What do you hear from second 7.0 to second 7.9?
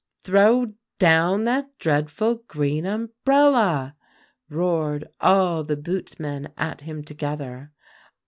together.